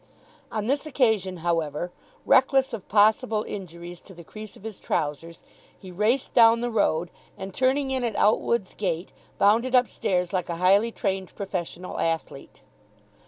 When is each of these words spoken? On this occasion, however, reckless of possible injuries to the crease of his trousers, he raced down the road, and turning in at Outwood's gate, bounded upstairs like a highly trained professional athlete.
On 0.51 0.65
this 0.65 0.87
occasion, 0.87 1.37
however, 1.45 1.91
reckless 2.25 2.73
of 2.73 2.89
possible 2.89 3.43
injuries 3.47 4.01
to 4.01 4.15
the 4.15 4.23
crease 4.23 4.55
of 4.57 4.63
his 4.63 4.79
trousers, 4.79 5.43
he 5.77 5.91
raced 5.91 6.33
down 6.33 6.59
the 6.61 6.71
road, 6.71 7.11
and 7.37 7.53
turning 7.53 7.91
in 7.91 8.03
at 8.03 8.15
Outwood's 8.15 8.73
gate, 8.73 9.11
bounded 9.37 9.75
upstairs 9.75 10.33
like 10.33 10.49
a 10.49 10.55
highly 10.55 10.91
trained 10.91 11.35
professional 11.35 11.99
athlete. 11.99 12.61